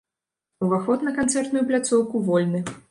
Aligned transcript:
Уваход 0.67 1.05
на 1.09 1.13
канцэртную 1.19 1.63
пляцоўку 1.71 2.25
вольны. 2.31 2.69